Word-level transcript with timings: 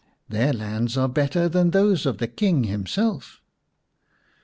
Their 0.29 0.51
lands 0.51 0.97
are 0.97 1.07
better 1.07 1.47
than 1.47 1.69
those 1.69 2.07
of 2.07 2.17
the 2.17 2.27
King 2.27 2.63
himself." 2.63 3.39